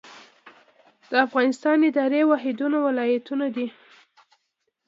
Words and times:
د 1.09 1.11
افغانستان 1.25 1.77
اداري 1.89 2.21
واحدونه 2.27 2.77
ولایتونه 2.87 3.45
دي 3.55 3.67